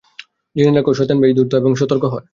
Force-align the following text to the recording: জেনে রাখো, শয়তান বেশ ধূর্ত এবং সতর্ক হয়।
জেনে 0.55 0.71
রাখো, 0.71 0.91
শয়তান 0.93 1.17
বেশ 1.21 1.31
ধূর্ত 1.37 1.51
এবং 1.55 1.71
সতর্ক 1.79 2.03
হয়। 2.13 2.25